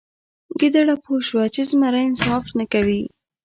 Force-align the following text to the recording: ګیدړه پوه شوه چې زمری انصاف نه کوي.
ګیدړه 0.59 0.95
پوه 1.03 1.19
شوه 1.27 1.43
چې 1.53 1.61
زمری 1.69 2.01
انصاف 2.07 2.45
نه 2.57 2.65
کوي. 2.73 3.01